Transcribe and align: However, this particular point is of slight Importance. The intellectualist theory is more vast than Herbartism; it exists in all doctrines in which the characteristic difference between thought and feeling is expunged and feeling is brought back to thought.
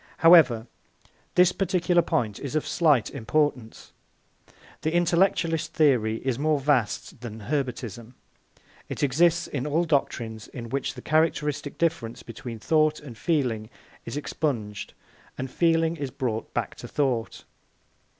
However, 0.17 0.65
this 1.35 1.51
particular 1.51 2.01
point 2.01 2.39
is 2.39 2.55
of 2.55 2.65
slight 2.65 3.11
Importance. 3.11 3.91
The 4.81 4.91
intellectualist 4.91 5.75
theory 5.75 6.15
is 6.25 6.39
more 6.39 6.59
vast 6.59 7.21
than 7.21 7.41
Herbartism; 7.41 8.15
it 8.89 9.03
exists 9.03 9.45
in 9.45 9.67
all 9.67 9.83
doctrines 9.85 10.47
in 10.47 10.69
which 10.69 10.95
the 10.95 11.03
characteristic 11.03 11.77
difference 11.77 12.23
between 12.23 12.57
thought 12.57 12.99
and 12.99 13.15
feeling 13.15 13.69
is 14.03 14.17
expunged 14.17 14.93
and 15.37 15.51
feeling 15.51 15.97
is 15.97 16.09
brought 16.09 16.51
back 16.51 16.73
to 16.77 16.87
thought. 16.87 17.43